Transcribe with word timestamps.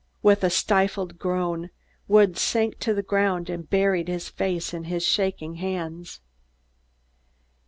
With 0.23 0.43
a 0.43 0.49
stifled 0.49 1.19
groan, 1.19 1.69
Woods 2.07 2.41
sank 2.41 2.79
to 2.79 2.91
the 2.95 3.03
ground 3.03 3.51
and 3.51 3.69
buried 3.69 4.07
his 4.07 4.29
face 4.29 4.73
in 4.73 4.85
his 4.85 5.05
shaking 5.05 5.57
hands. 5.57 6.21